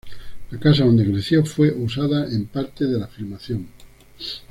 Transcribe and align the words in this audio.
La 0.49 0.59
casa 0.59 0.83
dónde 0.83 1.05
creció 1.05 1.45
fue 1.45 1.71
usada 1.71 2.27
en 2.27 2.47
parte 2.47 2.85
de 2.87 2.97
la 2.97 3.05
filmación. 3.07 3.67